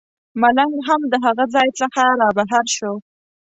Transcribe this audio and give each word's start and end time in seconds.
ملنګ 0.41 0.73
هم 0.87 1.01
د 1.11 1.13
هغه 1.25 1.45
ځای 1.55 1.69
څخه 1.79 2.03
رابهر 2.21 2.65
شو. 2.75 2.93